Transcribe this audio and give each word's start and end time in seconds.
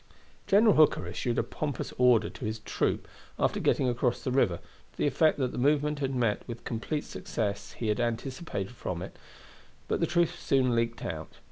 General 0.47 0.73
Hooker 0.73 1.05
issued 1.05 1.37
a 1.37 1.43
pompous 1.43 1.93
order 1.95 2.27
to 2.27 2.43
his 2.45 2.57
troop 2.57 3.07
after 3.37 3.59
getting 3.59 3.87
across 3.87 4.23
the 4.23 4.31
river, 4.31 4.57
to 4.57 4.97
the 4.97 5.05
effect 5.05 5.37
that 5.37 5.51
the 5.51 5.59
movement 5.59 5.99
had 5.99 6.15
met 6.15 6.41
with 6.47 6.57
the 6.57 6.63
complete 6.63 7.03
success 7.03 7.73
he 7.73 7.87
had 7.89 7.99
anticipated 7.99 8.71
from 8.73 9.03
it; 9.03 9.15
but 9.87 9.99
the 9.99 10.07
truth 10.07 10.39
soon 10.39 10.75
leaked 10.75 11.05
out. 11.05 11.29